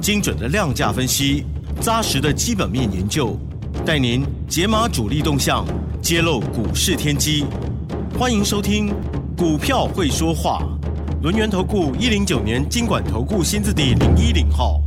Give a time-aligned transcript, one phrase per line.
[0.00, 1.44] 精准的量价分析，
[1.80, 3.36] 扎实的基本面研究，
[3.84, 5.66] 带您解码主力动向，
[6.02, 7.44] 揭露股市天机。
[8.18, 8.88] 欢迎收听
[9.36, 10.62] 《股票会说话》，
[11.22, 14.80] 轮源投顾一零九年经管投顾新字第零一零号。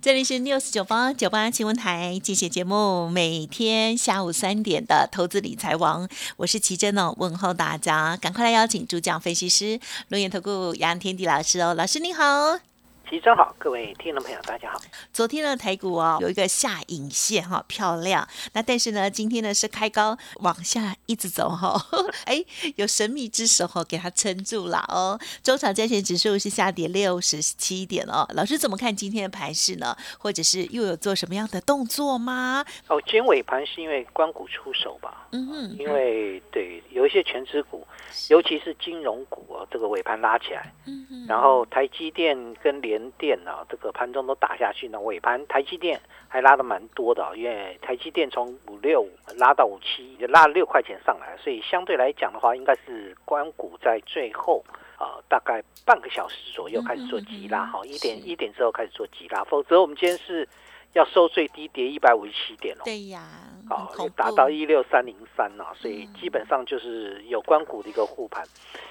[0.00, 9.78] 这里是 news 九八九八新闻台，进行节目，每天下午三点的投资理财王，我是奇珍哦，问候大家，赶快来邀请主讲分析师
[10.08, 12.71] 龙岩投顾杨天地老师哦，老师你好。
[13.12, 14.80] 齐真好，各位听众朋友，大家好。
[15.12, 18.26] 昨天的台股哦，有一个下影线哈，漂亮。
[18.54, 21.78] 那但是呢，今天呢是开高往下一直走哈，
[22.24, 22.42] 哎，
[22.76, 25.20] 有神秘之手哈给它撑住了哦。
[25.42, 28.26] 中场加权指数是下跌六十七点哦。
[28.32, 29.94] 老师怎么看今天的盘势呢？
[30.18, 32.64] 或者是又有做什么样的动作吗？
[32.88, 35.28] 哦，今天尾盘是因为关谷出手吧？
[35.32, 37.86] 嗯哼，因为对有一些全资股，
[38.30, 45.00] 尤其是金融股哦，这个尾盘拉起来，嗯哼，然后台积电跟联电啊，这个盘中都打下去呢。
[45.00, 54.62] 尾盘台积电还拉的蛮多的，因为台积电从五六五拉到五七，就拉了六块钱上来，所以相对来讲的话，应该是关股在最后
[54.98, 60.46] 啊，大概半个小时左右开始做急拉，哈，一点一点之后开始做急拉，否则我们今天是
[60.92, 62.82] 要收最低跌一百五十七点哦。
[62.84, 63.22] 对呀，
[63.68, 68.44] 好，达到一六三零三啊，所以基本上就是有关股的一个护盘。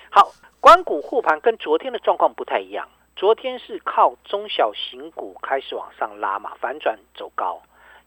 [0.10, 2.88] 好，关股护盘跟昨天的状况不太一样。
[3.16, 7.62] 昨天是靠中小型股开始往上拉嘛，反转走高。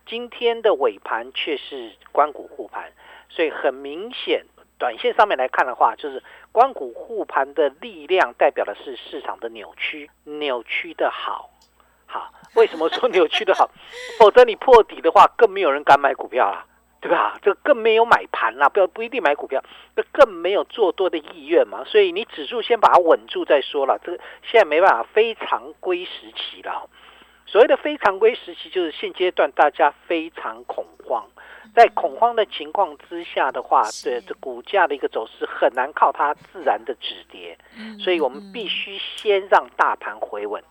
[0.07, 2.93] 今天的尾盘却是关股护盘，
[3.29, 4.45] 所以很明显，
[4.77, 11.51] 短线上面来看的话，就是关股护盘的力量代表的是市场的扭曲，扭曲的好。
[12.15, 13.69] 好，为什么说扭曲的好？
[14.21, 16.65] 否则你破底的话，更没有人敢买股票了。
[17.01, 17.39] 对吧？
[17.43, 19.63] 这更没有买盘啦，不要不一定买股票，
[19.95, 21.85] 这更没有做多的意愿嘛。
[21.85, 23.99] 所以你指数先把它稳住再说了。
[24.03, 26.89] 这个现在没办法，非常规时期了。
[27.45, 31.27] 所谓的非常规时期，就是现阶段大家非常恐慌，
[31.75, 37.59] 在恐慌的情况之下的话，对这股价的一个走势很难靠它自然的止跌，
[37.99, 40.65] 所以我们必须先让大盘回稳。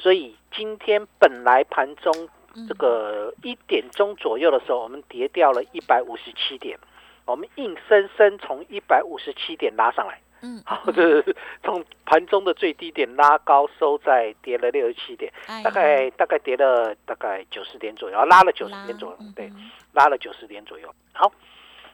[0.00, 2.28] 所以今天本来盘中。
[2.66, 6.76] 这个一点钟左右的时候，我们跌掉了一百五十七点，
[7.24, 10.20] 我们硬生生从一百五十七点拉上来。
[10.40, 15.32] 嗯， 好，这是从盘中的最低点拉高，收在跌了六十七点，
[15.62, 19.52] 大概大概跌了大概九十点左右，拉了九十点左右，对，
[19.92, 20.92] 拉了九十点左右。
[21.12, 21.30] 好，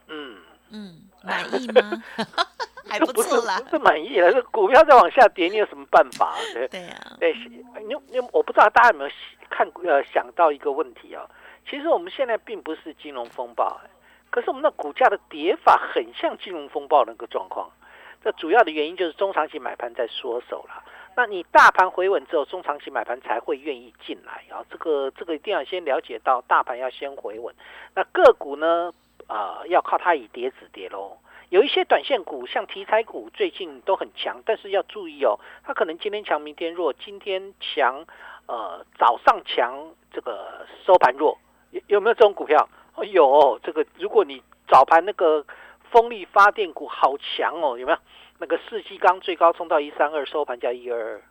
[0.09, 0.39] 嗯。
[0.71, 2.03] 嗯，满意吗？
[2.89, 4.31] 还不错啦，不是满意了。
[4.33, 6.37] 这股票再往下跌，你有什么办法？
[6.53, 7.35] 对 对呀，对，
[7.89, 9.11] 你你我不知道大家有没有
[9.51, 11.27] 看呃想到一个问题啊？
[11.69, 13.81] 其实我们现在并不是金融风暴，
[14.31, 17.71] 可是我们的股价的跌法很像金融风暴那个状况。
[18.23, 20.85] 这主要的原因就是中长期买盘在缩手了。
[21.17, 24.65] 那你大盘回稳之后，中长期买盘才会愿意进来啊。
[24.71, 27.55] 这个这个一定要先了解到，大盘要先回稳。
[27.95, 28.93] 那个股呢，
[29.27, 31.19] 啊，要靠它以跌止跌喽。
[31.51, 36.93] 有一些短线股，像题材股，最近都很强，但是要注意哦，它可能今天强，明天弱。
[36.93, 38.05] 今天强，
[38.47, 41.39] 呃，早上强，这个收盘弱，
[41.71, 42.69] 有有没有这种股票？
[43.13, 45.45] 有，这个如果你早盘那个
[45.91, 47.99] 风力发电股好强哦，有没有？
[48.39, 51.23] 那个四季钢最高冲到一三二，收盘价一二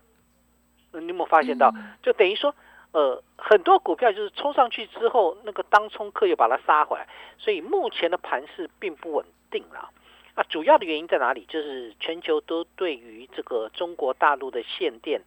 [0.91, 1.73] 二，你有没有发现到？
[2.01, 2.55] 就等于说，
[2.93, 9.89] 呃，很多股票就是冲上去之后，那个当冲客又把它杀回来，所以目前的盘势并不稳定啦。
[10.35, 11.45] 啊，主要的原因在哪里？
[11.47, 15.21] 就是全球都对于这个中国大陆的限电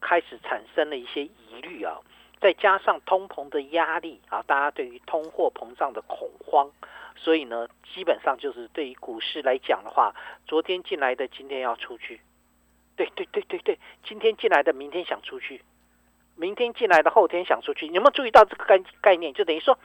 [0.00, 1.98] 开始产生了一些疑虑啊，
[2.40, 6.70] 再加上通膨的压力啊，大家对于通货膨胀的恐慌，
[7.16, 10.14] 所以呢，基本上就是对于股市来讲的话，
[10.46, 12.20] 昨天进来的今天要出去，
[12.96, 15.62] 对对对对对，今天进来的明天想出去。
[16.36, 19.32] 明天进来的，后天想出去，你有没有注意到这个概概念？
[19.32, 19.78] 就等于说，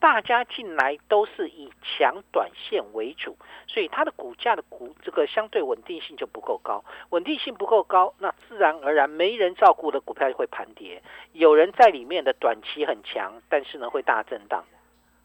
[0.00, 3.36] 大家进来都是以强短线为主，
[3.66, 11.02] 所以它的股价的股这个相对稳定性就不够高，稳定性不够高，那自然而然没人照顾的股票就会盘跌。
[11.32, 14.64] 有人在里面的短期很强，但是呢会大震荡。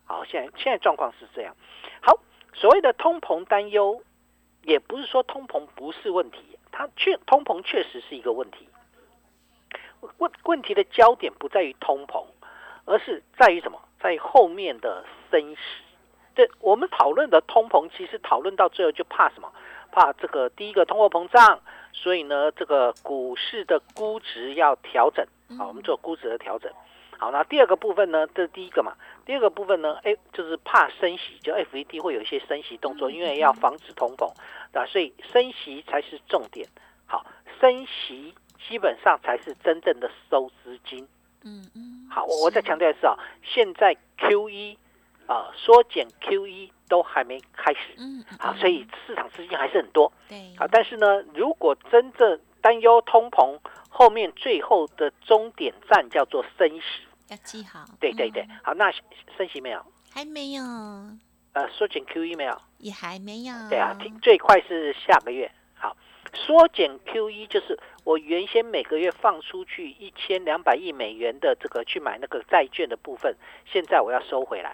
[0.06, 1.56] 好，现在现在状况是这样。
[2.02, 2.20] 好，
[2.54, 4.02] 所谓的通膨担忧，
[4.64, 8.68] 也不是说通膨不是问题，它确通膨确实是一个问题。
[10.18, 12.26] 问问题的焦点不在于通膨，
[12.86, 13.80] 而是在于什么？
[14.00, 15.60] 在于后面的升息。
[16.36, 19.52] 对我们讨论的通膨，其实讨论到最后就怕什么？
[19.92, 21.60] 怕这个第一个通货膨胀，
[21.92, 25.26] 所以呢，这个股市的估值要调整。
[25.58, 26.72] 好，我们做估值的调整。
[27.18, 28.28] 好，那第二个部分呢？
[28.28, 28.94] 这是第一个嘛。
[29.26, 29.98] 第二个部分呢？
[30.04, 34.28] 哎，就是怕升息，就 FED 会有一些升息动作，因为要防止通膨，
[34.78, 36.68] 啊，所以升息才是重点。
[37.08, 37.26] 好，
[37.60, 38.36] 升息
[38.68, 41.08] 基本上才是真正的收资金。
[41.44, 42.08] 嗯嗯。
[42.10, 44.78] 好，我我再强调一次啊，现在 Q 一
[45.28, 47.96] 啊缩减 Q 一都还没开始。
[47.98, 48.24] 嗯。
[48.40, 50.12] 好，所以市场资金还是很多。
[50.28, 50.56] 对。
[50.58, 53.58] 好，但是呢，如果真正担忧通膨，
[53.90, 56.84] 后面最后的终点站叫做升息。
[57.30, 58.92] 要记好，对对对，好，那
[59.38, 59.86] 升息没有？
[60.10, 60.64] 还没有。
[61.54, 62.62] 呃，缩减 QE 没有？
[62.78, 63.54] 也还没有。
[63.70, 65.52] 对啊，最快是下个月。
[65.76, 65.96] 好，
[66.34, 67.78] 缩减 QE 就是
[68.08, 74.72] 我原先每个月放出去一千两百亿美元的这个去买那个债券的部分，现在我要收回来。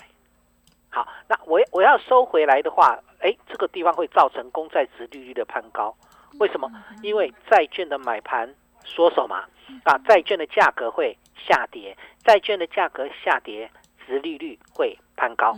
[0.91, 5.95] 好，那我我要收回来的话，哎，这个地方会造成公债值利率的攀高。
[6.39, 6.71] 为什么？
[7.01, 8.53] 因为债券的买盘
[8.85, 9.45] 缩手嘛，
[9.83, 11.18] 啊，债券的价格会。
[11.35, 13.69] 下跌，债券的价格下跌，
[14.06, 15.51] 殖利率会攀高。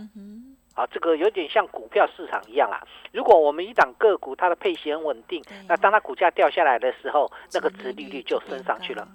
[0.76, 2.86] 啊，这个有点像股票市场一样啦。
[3.10, 9.08] 如果我们一档个股它的配息很稳定，那当它股价掉下来的时候，那个值利率就升上去了。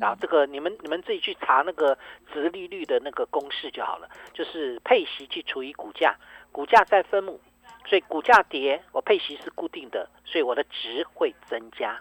[0.00, 1.96] 然后这个你们你们自己去查那个
[2.32, 6.14] 值利率的那个公式就好了，就是配息去除以股价，
[6.50, 7.38] 股价再分母，
[7.84, 12.00] 所以股价跌，我配息是固定的，所以我的值会增加。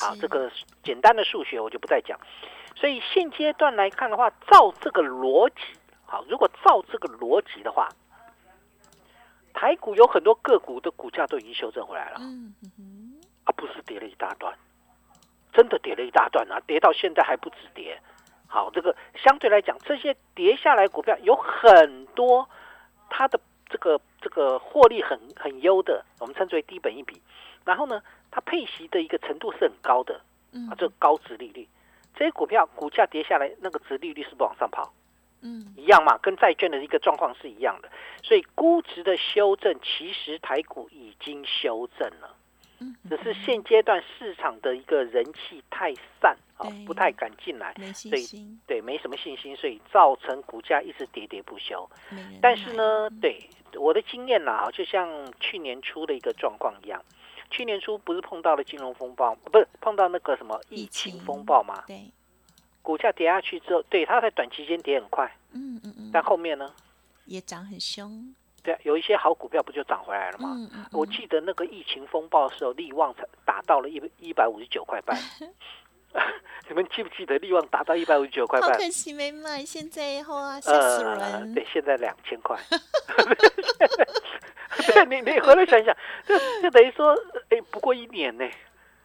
[0.00, 0.50] 好，这个
[0.82, 2.18] 简单的数学我就不再讲。
[2.74, 7.88] 所以现阶段来看的话，照这个逻辑，好，如果照这个逻辑的话，
[9.60, 14.56] 台股有很多个股的股价都已经修正回来了，嗯嗯，啊，不是跌了一大段，
[15.52, 18.00] 真的跌了一大段啊，跌到现在还不止跌。
[18.48, 22.48] 好，这个相对来讲，这些跌下来股票有很多，
[23.10, 27.20] 它的这个这个获利很很优的，我们称之为低本一比，
[27.66, 30.22] 然后呢，它配息的一个程度是很高的，
[30.70, 31.68] 啊，这个高值利率。
[32.14, 34.90] 这些股票股价跌下来，那个值利率是不往上跑，
[35.42, 37.88] 嗯，一样嘛，跟债券的一个状况是一样的。
[38.22, 42.34] 所以估值的修正，其实台股已经修正了，
[42.80, 48.24] 嗯，只是现阶段市场的一个人气太散啊，不太敢进来，所以
[48.66, 51.88] 对没什么信心，所以造成股价一直喋喋不休。
[52.42, 55.08] 但是呢，对我的经验啦，就像
[55.40, 57.02] 去年初的一个状况一样。
[57.52, 61.18] 去年初不是碰到了金融风暴，不是碰到那个什么疫情。
[61.24, 61.82] 风暴吗？
[61.84, 62.08] 对，
[62.82, 66.72] 股价跌下去之后，对它在短期间跌很快，嗯嗯嗯，但后面呢，
[67.26, 68.34] 也涨很凶。
[68.62, 70.50] 对，有一些好股票不就涨回来了吗？
[70.54, 70.84] 嗯嗯。
[70.92, 75.18] 我记得那个疫情风暴的时候，利旺才达到了一一百五十九块半。
[76.68, 78.70] 你们记不记得利旺达到一百五十九块半？
[78.70, 81.54] 好可惜没买，现在以后啊，吓死人。
[81.54, 82.56] 对，现在两千块。
[84.86, 85.96] 对你，你回来想想，
[86.26, 87.16] 就就等于说，
[87.48, 88.48] 哎，不过一年呢，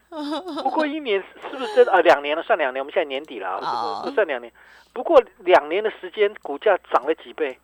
[0.63, 1.99] 不过一年是不是真啊？
[2.01, 4.51] 两年了，算两年，我们现在年底了啊，不算两年，
[4.93, 7.57] 不过两年的时间，股价涨了几倍，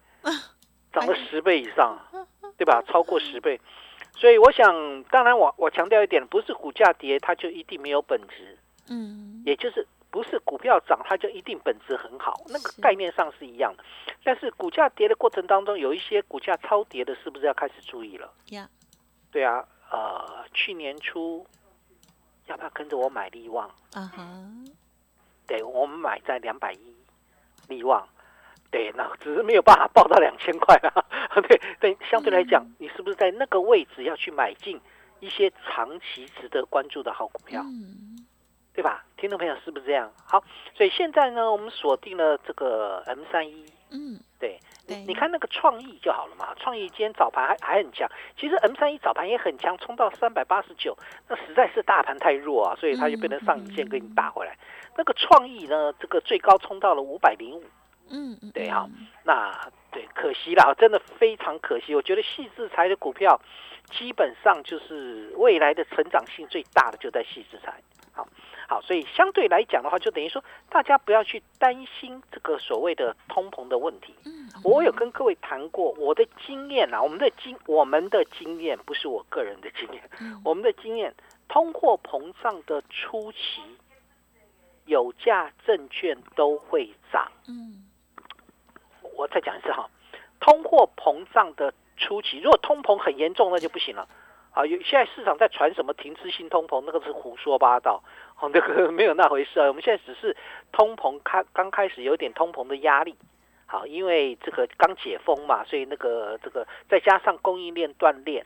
[0.93, 1.97] 涨了十倍以上，
[2.57, 2.83] 对吧？
[2.87, 3.59] 超过十倍，
[4.15, 8.57] 所以我想，当然我我强调一点，不是股价跌，它就一定没有本质，
[8.89, 9.87] 嗯，也就是。
[10.11, 13.83] 不是股票涨，它就一定本质很好，那个概念上是一样的。
[14.25, 18.29] 但是股价跌的过程当中，有一些股价超跌的，是不是要开始注意了？
[18.49, 18.69] 呀，
[19.31, 21.47] 对啊，呃，去年初
[22.51, 23.67] 要不要跟着我买利旺？
[23.93, 24.27] 啊哈，
[25.47, 26.95] 对，我们买在两百一，
[27.67, 28.07] 利旺，
[28.69, 31.03] 对，那只是没有办法报到两千块啊。
[31.47, 34.79] 对对，相对来讲，你是不是在那个位置要去买进
[35.21, 37.61] 一些长期值得关注的好股票？
[37.63, 38.25] 嗯。
[38.73, 40.09] 对吧，听众朋友是不是这样？
[40.23, 40.41] 好，
[40.73, 44.57] 所以现在呢，我们锁定了这个 M 三一，嗯，对，
[45.07, 46.53] 你看那个创意就好了嘛。
[46.57, 54.57] 创意今天早盘还还很强，其实 M 三一早盘也很强，冲到三百八十九，那实在是大盘太弱啊，所以它就变成上影线给你打回来。
[54.97, 57.63] 那个创意呢，这个最高冲到了五百零五，
[58.09, 58.87] 嗯嗯，对哈，
[59.23, 59.51] 那
[59.91, 61.95] 对，可惜了，真的非常可惜。
[61.95, 63.39] 我觉得细制材的股票，
[63.91, 67.73] 基本上就是未来的成长性最大的就在细制材，
[68.13, 68.27] 好。
[68.71, 74.15] 好，所以相对来讲的话，就等于说，大家不要去担心这个所谓的通膨的问题。
[74.23, 80.01] 嗯，我有跟各位谈过我的经验啊，我们的经我们的经验不是我个人的经验，
[80.45, 81.13] 我们的经验，
[81.49, 83.61] 通货膨胀的初期，
[84.85, 87.29] 有价证券都会涨。
[87.49, 87.83] 嗯，
[89.17, 89.89] 我再讲一次哈，
[90.39, 94.07] 通货膨胀的初期，如果通膨很严重，那就不行了。
[94.53, 98.03] 啊，有现在市场在传什么停滞性通膨，那个是胡说八道，
[98.41, 99.67] 哦， 那个没有那回事啊。
[99.67, 100.35] 我们现在只是
[100.71, 103.15] 通膨开刚开始有点通膨的压力，
[103.67, 108.45] 好，因为这个刚解封嘛，所以那个这个再加上供应链断裂，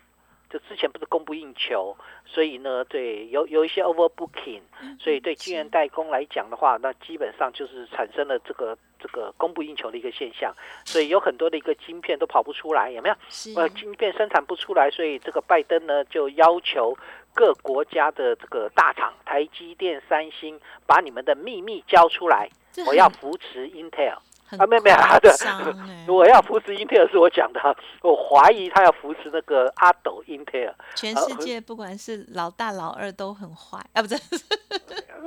[0.56, 1.94] 就之前不是供不应求，
[2.26, 4.62] 所以呢，对有有一些 overbooking，
[4.98, 10.54] 所以对晶圆代工来讲的话，那基本上就是产生了这个这个供不应求的一个现象，
[10.86, 13.16] 所以有很多的一个晶片都跑不出来，有没有？
[13.58, 16.98] 呃，晶片生产不出来，所以这个拜登呢就要求
[17.34, 20.58] 各国家的这个大厂，台积电、三星，
[20.88, 22.48] 把你们的秘密交出来，
[22.88, 24.20] 我要扶持 Intel。
[24.48, 25.32] 很啊没有没有夸对
[26.08, 27.60] 我要扶持 Intel 是我讲的，
[28.04, 30.74] 我怀疑他要扶持那个阿斗 Intel。
[30.96, 34.16] 全世界不管是老大老二都很坏啊，不是？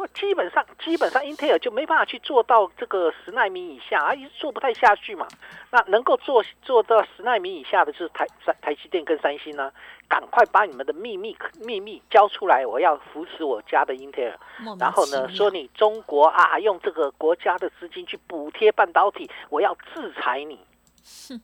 [0.08, 5.26] 基本上基本上英特尔就没办法去做到这个十纳米以下，啊，一直做不太下去嘛。
[5.70, 9.72] 那能够做做到十纳米以下的，就是台台台积电跟三星呢、
[10.08, 14.38] 赶快把你们的秘密秘密交出来，我要扶持我家的英特尔。
[14.78, 20.58] 然后呢，说你中国啊，用这个国家的资金去补贴半导体，我要制裁你。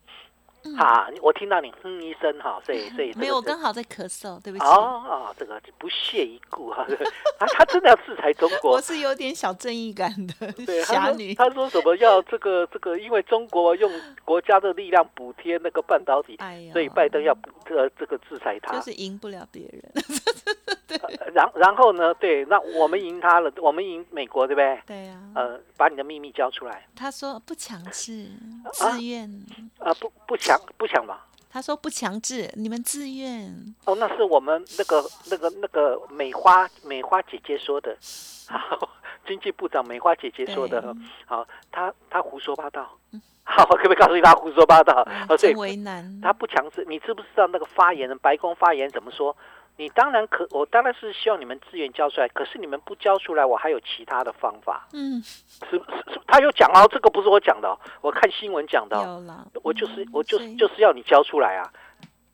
[0.79, 4.65] 啊，我听到你哼一声哈，所以 所以这个没有，我刚好在咳嗽，对不起。
[4.65, 6.83] 哦哦，这个不屑一顾哈，
[7.39, 10.53] 啊，他真的要制裁中国 我，是有点小正义感的
[10.85, 11.35] 侠女。
[11.35, 13.91] 他说什么要这个这个，因为中国用
[14.25, 18.75] 国家的力量补贴那个半导体，哎，所以拜登要补这个这个制裁他。
[18.75, 19.93] 就是赢不了别人。
[21.03, 24.81] 呃 然然后呢，对，那我们赢他了， 我们赢美国，对不对？
[24.87, 28.29] 对呀，呃，把你的秘密交出来，他说不强制，
[28.65, 29.29] 啊自愿。
[29.79, 31.27] 啊，不不强不强吧。
[31.51, 33.49] 他说不强制，你们自愿。
[33.85, 37.97] 哦，那是我们那个那个那个美花美花姐姐说的，
[38.49, 38.89] 好，
[39.27, 40.95] 经济部长美花姐姐说的，
[41.27, 42.99] 好，他他胡说八道，
[43.45, 44.95] 好，我可不可以告诉你他胡说八道？
[45.07, 46.21] 哎哦，所以为难。
[46.21, 49.37] 他不强制，你知不知道那个发言人白宫发言怎么说？
[49.77, 54.87] 你当然可，我当然是希望你们自愿交出来，可是你们不交出来，我还有其他的方法。
[54.93, 59.23] 嗯，是是是，他有讲哦，这个不是我讲的哦，我看新闻讲的哦，
[59.63, 61.73] 我就是嗯我就是就是要你交出来啊，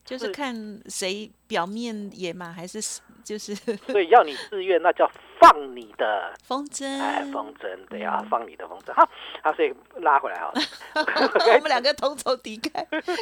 [0.04, 0.54] 就是是看
[0.86, 3.54] 谁表面野蛮，还是就是。
[3.54, 6.86] 所以要你自愿，那叫放你的风筝。
[7.00, 8.92] 哎风筝，对啊嗯，放你的风筝。
[8.92, 9.08] 好，
[9.42, 10.52] 好，所以拉回来哈，
[10.94, 12.70] 我们两个同仇敌忾，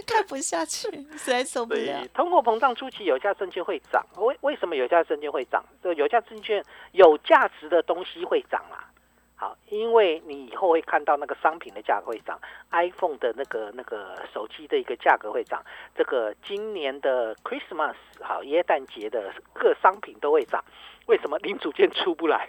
[0.05, 2.05] 看不下去，实在受不了。
[2.13, 4.05] 通货膨胀初期，有价证券会涨。
[4.17, 5.65] 为为什么有价证券会涨？
[5.83, 8.85] 这有价证券有价值的东西会涨啊。
[9.41, 12.37] 好，因为你以后会看到那个商品的价格会涨
[12.73, 15.65] ，iPhone 的那个那个手机的一个价格会涨，
[15.95, 20.65] 这个今年的 Christmas 好耶诞节的各商品都会涨。
[21.07, 22.49] 为什么零组件出不来？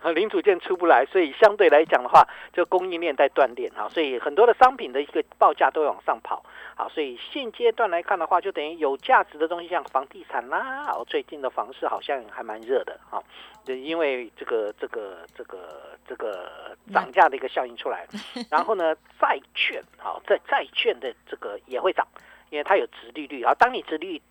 [0.00, 6.42] 啊，零组件出不来，所以相对来讲的话，就供应链在断裂啊，所以很多的商品的一个报价都会往上跑。
[6.74, 13.22] 好，所以现阶段来看的话，就等于有价值的东西，像房地产啦，哦，最近的房市好像还蛮热的啊，
[13.64, 18.06] 就因为这个这个这个这个涨价的一个效应出来，
[18.50, 22.06] 然后呢，债券好，在债券的这个也会涨，
[22.48, 24.22] 因为它有值利率啊，当你值利率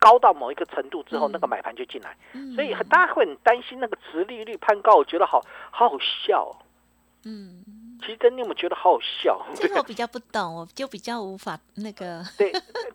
[0.00, 5.40] 高到某一个程度之后，嗯那个买盘就进来，嗯所以很大家会很担心那个殖利率攀高，我觉得好
[5.70, 6.56] 好好笑、哦。
[7.24, 7.62] 嗯，
[8.00, 9.38] 其实真的，你有没有觉得好好笑？
[9.54, 12.50] 这个我比较不懂，我就比较无法那个， 对，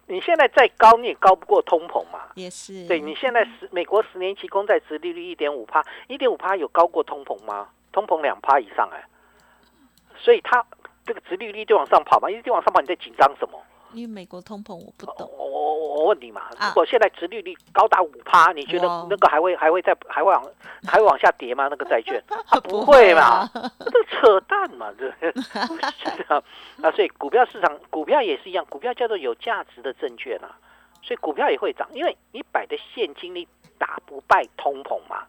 [0.07, 2.21] 你现在再高，你也高不过通膨嘛。
[2.33, 2.87] 也是。
[2.87, 7.69] 对你现在十美国十年期公债殖利率一点五趴，一点五趴有高过通膨吗？
[7.91, 9.05] 通膨两趴以上哎、
[10.17, 10.65] 所以它
[11.05, 13.61] 这个殖利率就往上跑嘛，一直往上跑，你在紧张什么？
[13.95, 16.67] 因为美国通膨我不我懂，我我我问你嘛，啊。
[16.67, 20.45] 如果现在殖利率高达五趴，你觉得那个还会还会再还会往
[20.85, 21.69] 还会往下跌吗？
[21.69, 22.21] 那个债券？
[22.49, 22.59] 啊。
[22.59, 23.21] 不不会嘛。
[23.21, 25.07] 啊，这扯淡嘛，这。
[26.27, 30.51] 啊，所以股票市场股票也是一样，股票叫做有价值的证券啊，
[31.01, 33.47] 所以股票也会涨，因为你摆的现金你
[33.77, 35.23] 打不败通膨嘛，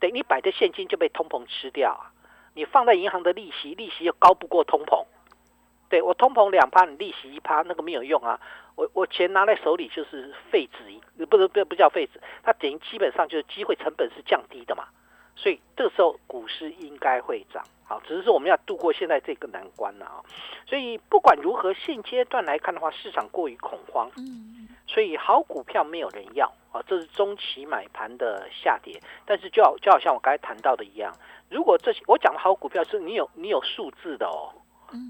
[0.00, 2.08] 对你摆的现金就被通膨吃掉啊，
[2.54, 5.04] 你放在银行的利息，利息又高不过通膨。
[5.88, 8.40] 对我通膨两趴，你利息一趴，那个没有用啊。
[8.76, 14.84] 我我钱拿在手里就是废纸一，不是不不叫废纸，它等于基本上就是机会成本是降低的嘛。
[15.34, 20.22] 所以这个时候股市应该会涨，好，只是说我们要度过现在这个难关了啊。
[20.66, 29.00] 所以不管如何，现阶段来看的话，市场过于恐慌，嗯，所以好股票没有人要啊，这是中期买盘的下跌。
[29.24, 31.14] 但是就好就好像我刚才谈到的一样，
[31.48, 34.60] 如果这些我讲的好股票是你有你有数字的哦，嗯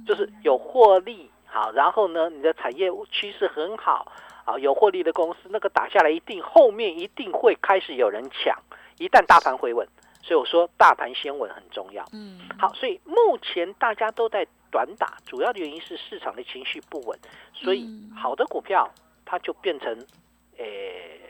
[0.06, 4.12] 就是有获利，好，然后呢，你的产业趋势很好，
[4.44, 8.58] 啊，有获利的公司，那个打下来一定后面一定会开始有人抢，
[8.98, 9.86] 一旦大盘回稳，
[10.22, 12.04] 所以我说大盘先稳很重要。
[12.12, 17.18] 嗯，好，所以目前大家都在短打，主要的原因是市场的情绪不稳，
[17.52, 18.10] 所以嗯。
[18.16, 18.88] 好的股票
[19.24, 19.96] 它就变成，
[20.56, 21.20] 诶，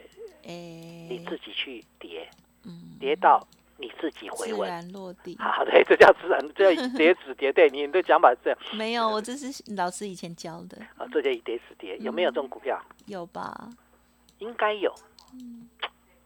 [0.45, 2.29] 诶，你自己去跌，
[2.65, 2.97] 嗯。
[2.99, 3.47] 跌到
[3.79, 4.65] 你自己回自。
[4.67, 5.37] 然落地。
[5.39, 7.53] 好，对，这叫自然，这叫以跌止跌。
[7.53, 11.97] 对，你的讲法是这样没有，我这是老师以前教的，啊，这叫以跌止跌。
[11.99, 12.79] 有没有这种股票？
[13.07, 13.71] 有吧？
[14.39, 14.93] 应该有，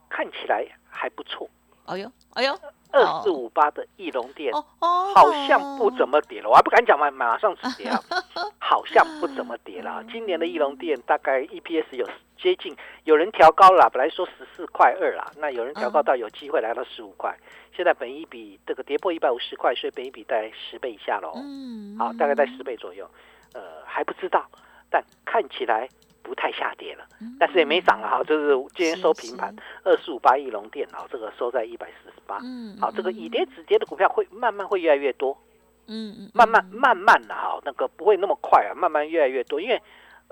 [0.08, 1.48] 看起来还不错。
[1.84, 2.56] 哎呦，哎呦，
[2.92, 7.98] 二四五八的翼龙店哦哦，好像不怎么跌了，我还不敢讲嘛，马上止跌啊，
[8.58, 10.02] 好像不怎么跌了。
[10.12, 12.08] 今年的翼龙店大概 EPS 有
[12.42, 17.32] 接近，有人调高了，本来说十四块二啦，那有人调高到有机会来到十五块，
[17.74, 21.32] 现在本一比这个跌破一百五十块，所以本一比在十倍以下喽。
[21.36, 23.08] 嗯，好，大概在十倍左右，
[23.54, 24.44] 呃，还不知道，
[24.90, 25.88] 但看起来
[26.22, 27.04] 不太下跌了，
[27.38, 35.38] 但是也没涨了哈，就是今天收平盘，二四五八亿龙电脑这个收在一百四十八，嗯，好，这个以跌止跌的股票会慢慢会越来越多，
[35.86, 39.80] 嗯嗯，慢慢慢慢的哈，那个不会那么快啊，慢慢越来越多，因为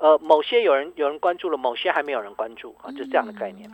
[0.00, 3.70] 呃某些有人有人关注了，某些还没有人关注啊，就是这样的概念。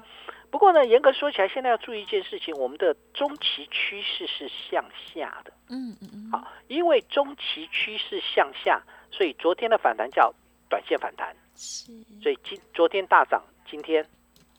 [0.50, 5.52] 不过呢，严格说起来，现在要注意一件事情，我们的中期趋势是向下的。
[5.68, 8.80] 嗯嗯嗯，好，因为中期趋势向下，
[9.10, 10.32] 所以昨天的反弹叫
[10.68, 11.92] 短线反弹，是，
[12.22, 14.06] 所以今昨天大涨，今天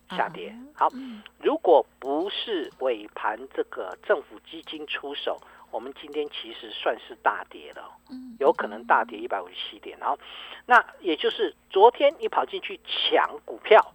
[0.10, 0.54] 下跌。
[0.76, 5.40] 好，嗯如果不是尾盘这个政府基金出手，
[5.72, 9.98] 我们今天其实算是大跌了，嗯，有可能大跌一百五十七点。
[10.00, 10.18] 然后，
[10.66, 13.94] 那也就是昨天你跑进去抢股票，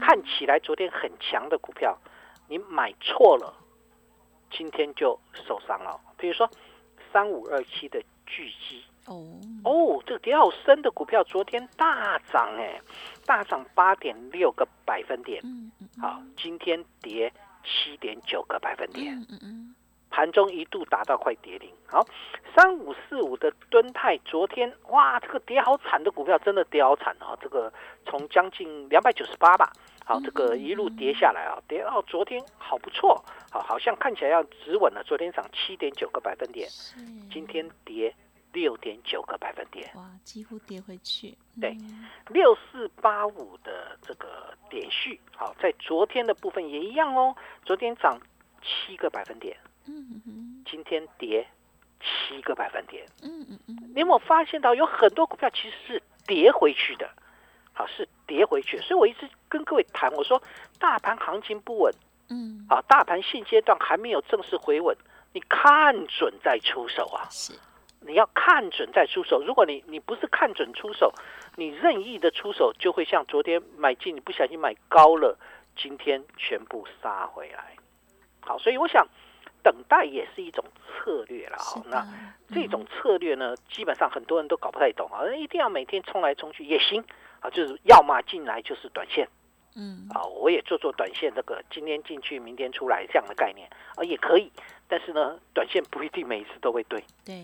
[0.00, 1.98] 看起来昨天很强的股票，
[2.48, 3.54] 你买错了，
[4.50, 6.00] 今天就受伤了。
[6.16, 6.48] 比如说
[7.12, 9.22] 三五二七的巨基，哦，
[9.64, 12.80] 哦，这个跌好深的股票，昨天大涨哎，
[13.26, 15.42] 大涨八点六个百分点，
[16.00, 17.32] 好，今天跌
[17.64, 19.73] 七点九个百分点，嗯嗯嗯，
[20.14, 21.68] 盘中一度达到快跌停。
[21.88, 22.06] 好，
[22.54, 27.36] 三五四五的敦泰，昨天哇，这个跌好惨的股票，真的跌好惨啊！
[27.42, 27.72] 这个
[28.06, 29.72] 从将近两百九十八吧，
[30.04, 35.02] 好，这个一路跌下来啊，跌到昨天好不错，好，好像看起来要止稳了。
[35.04, 36.68] 昨天涨七点九个百分点，
[37.32, 38.14] 今天跌
[38.52, 39.90] 六点九个百分点。
[39.96, 48.16] 哇，几乎跌回去，对嗯六四八五的这个点序，好，在昨天的部分也一样哦，昨天涨
[48.62, 51.46] 七个百分点，嗯今天跌
[52.00, 53.06] 七个百分点。
[53.22, 57.08] 嗯嗯嗯，你有没有发现到有很多股票其实是跌回去的？
[57.72, 60.40] 好，是跌回去，所以我一直跟各位谈，我说
[60.78, 61.92] 大盘行情不稳，
[62.28, 64.96] 嗯，好，大盘现阶段还没有正式回稳，
[65.32, 67.26] 你看准再出手啊。
[67.30, 67.52] 是，
[68.00, 69.42] 你要看准再出手。
[69.44, 71.12] 如果你你不是看准出手，
[71.56, 75.36] 你任意的出手，就会像昨天买进，你不小心买高了，
[75.76, 77.74] 今天全部杀回来。
[78.40, 79.04] 好，所以我想
[79.64, 81.56] 等待也是一种策略了。
[81.58, 82.06] 好，是的
[82.48, 87.02] 那这种策略呢，基本上很多人都搞不太懂啊，一定要每天冲来冲去也行
[87.40, 89.26] 啊，就是要么进来就是短线
[89.74, 94.52] 嗯啊，我也做做短线，这个今天进去，明天出来这样的概念啊也可以，
[94.86, 97.02] 但是呢，短线不一定每一次都会对。
[97.24, 97.42] 对，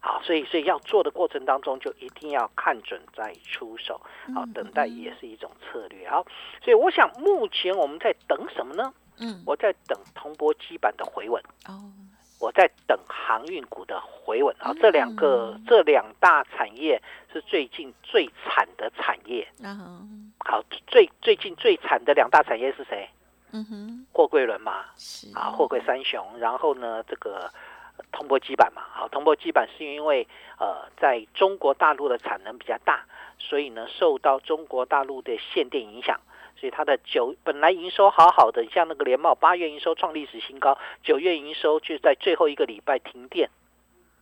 [0.00, 3.98] 好，所以所以要做的过程当中，就一定要看准再出手。
[4.34, 6.06] 好，嗯等待也是一种策略。
[6.10, 6.26] 好，
[6.62, 8.92] 所以我想目前我们在等什么呢？
[9.18, 11.92] 嗯，我在等铜箔基板的回稳，哦，
[12.40, 14.54] 我在等航运股的回稳。
[14.58, 17.00] 啊嗯，这两个这两大产业
[17.32, 19.46] 是最近最惨的产业。
[19.62, 23.08] 嗯，好，最最近最惨的两大产业是谁？
[23.52, 25.28] 嗯哼，货柜轮嘛，是。
[25.36, 27.50] 啊，货柜三雄，然后呢，这个
[27.98, 30.26] 呃铜箔基板嘛，好，铜箔基板是因为
[30.58, 33.04] 呃，在中国大陆的产能比较大，
[33.38, 36.18] 所以呢，受到中国大陆的限电影响，
[36.56, 43.50] 所以它的九本来营收好好的，像那个联茂八月营收创历史新高，九月营收就在最后一个礼拜停电，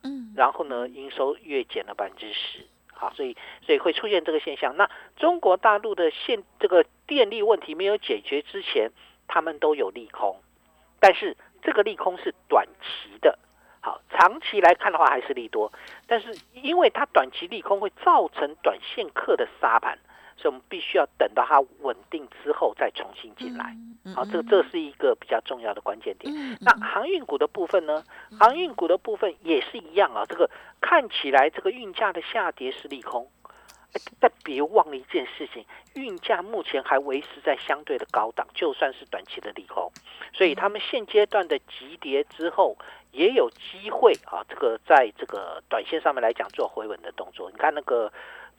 [0.03, 2.65] 嗯，然后呢，营收月减了百分之十。
[2.93, 4.77] 好，所以所以会出现这个现象。
[4.77, 8.91] 那中国大陆的现这个电力问题没有解决之前，
[9.27, 10.39] 他们都有利空，
[10.99, 13.39] 但是这个利空是短期的。
[13.83, 15.73] 好，长期来看的话还是利多，
[16.05, 19.97] 但是因为它短期利空会造成短线客的杀盘，
[20.41, 23.77] 所以我们必须要等到它稳定之后再重新进来。
[24.03, 26.33] 嗯，好，这个这是一个比较重要的关键点。
[26.35, 28.03] 嗯，那航运股的部分呢？
[28.39, 30.25] 航运股的部分也是一样啊。
[30.27, 30.49] 这个
[30.81, 33.29] 看起来这个运价的下跌是利空，
[33.93, 39.91] 哎但别忘了一件事情，运价目前还维持在相对的高档，就算是短期的利空，
[40.33, 42.75] 所以他们现阶段的急跌之后，
[43.11, 44.43] 也有机会啊。
[44.49, 47.51] 这个在这个短线上面来讲做回稳的动作。
[47.51, 48.11] 你看那个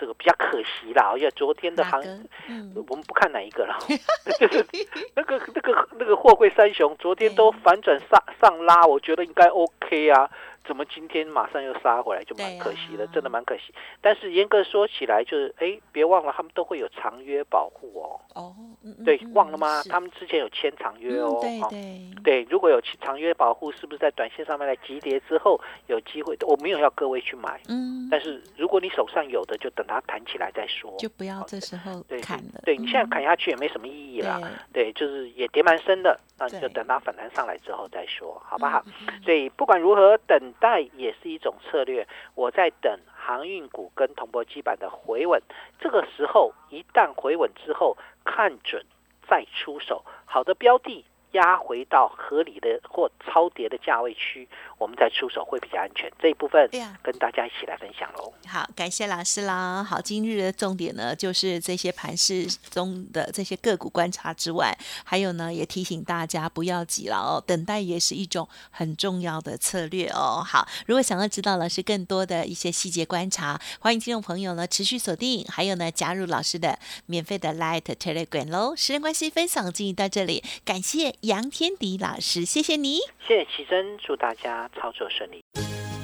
[0.02, 2.02] 这个比较可惜啦，因为昨天的行
[2.48, 3.78] 嗯，我们不看哪一个了，
[4.40, 4.66] 就是
[5.14, 10.28] 那个那个那个货柜三雄昨天都反转上上拉，我觉得应该 OK 啊，
[10.64, 13.74] 怎么今天马上又杀回来，就蛮可惜的，真的蛮可惜。
[14.00, 18.20] 但是严格说起来，就是哎，别忘了他们都会有长约保护哦。
[18.34, 19.82] 哦，嗯对，嗯忘了吗？
[19.88, 26.36] 他们之前有签长约哦，嗯对哦对，对，如果有其长约保护，是不是在短线上面来急跌之后有机会？
[26.46, 30.94] 我没有要各位去买，嗯，但是如果你手上有的，就等它弹起来再说。
[30.98, 32.60] 就不要这时候对砍了。
[32.64, 34.40] 对你现在嗯砍下去也没什么意义啦。
[34.72, 38.82] 对，对，就是也跌蛮深的，那你就等它反弹上来之后再说，好不好？
[39.24, 42.06] 所以不管如何，等待也是一种策略。
[42.34, 45.40] 我在等航运股跟铜箔基板的回稳，
[45.78, 48.84] 这个时候一旦回稳之后，看准
[49.28, 56.10] 再出手，好的标的压回到合理的或超跌的价位区，我们再出手会比较安全。
[56.18, 56.68] 这一部分
[57.02, 58.32] 跟大家一起来分享喽。
[58.46, 59.82] 好，感谢老师啦。
[59.82, 70.42] 好，今日的重点呢，就是这些盘市中的这些个股观察之外，还有呢，也提醒大家不要急了哦，等待也是一种很重要的策略哦。
[70.46, 78.76] 好，如果想要知道老师更多的一些细节观察，欢迎听众朋友呢持续锁定，还有呢加入老师的免费的 Light Telegram 喽。
[78.76, 82.98] 时间关系，分享进行到这里，感谢杨天迪老师，谢谢你。
[83.28, 85.40] 谢谢奇珍，祝大家操作顺利。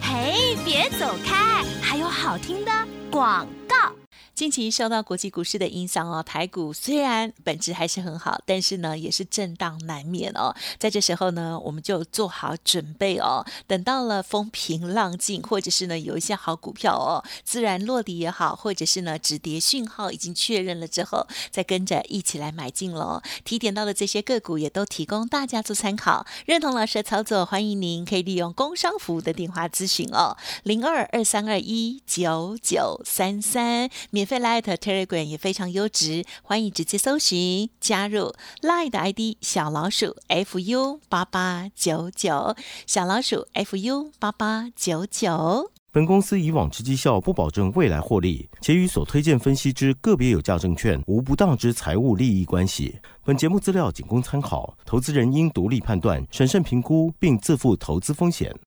[0.01, 2.71] 嘿，别走开，还有好听的
[3.11, 3.93] 广告。
[4.39, 10.55] 近期受到国际股市的影响哦，台股虽然本质还是很好，但是呢也是震荡难免哦。
[10.79, 13.45] 在这时候呢，我们就做好准备哦。
[13.67, 23.21] 等到了风平浪静，或者是呢有一些好股票哦，自然落地也好，或者是呢止跌讯号已经确认了之后，再跟着一起来买进喽。
[23.43, 26.25] 提点到的这些个股也都提供大家做参考。
[26.47, 42.55] 认同老师的操作，欢迎您可以利用工商服务的电话咨询哦，零二二三二一九九三三，免费 Light Telegram 也非常优质，欢迎直接搜寻加入 Light 的 ID 小老鼠 fu 八八九九，
[42.87, 45.73] 小老鼠 fu 八八九九。
[45.91, 52.99] 本公司以往之绩效不保证未来获利，且与所推荐分析之个别有价证券无不当之财务利益关系。
[53.25, 58.55] 本节目资料仅供参考，投资人应独立判断、审慎评估，并自负投资风险。